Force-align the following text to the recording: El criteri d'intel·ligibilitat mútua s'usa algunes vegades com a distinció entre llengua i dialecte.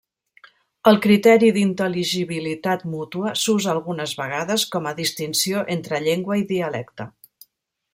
El 0.91 0.95
criteri 1.03 1.51
d'intel·ligibilitat 1.57 2.87
mútua 2.95 3.35
s'usa 3.43 3.71
algunes 3.77 4.19
vegades 4.25 4.69
com 4.77 4.93
a 4.93 4.97
distinció 5.05 5.65
entre 5.79 6.05
llengua 6.09 6.45
i 6.45 6.47
dialecte. 6.57 7.13